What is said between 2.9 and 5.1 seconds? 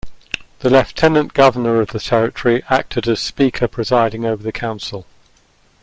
as Speaker, presiding over the Council.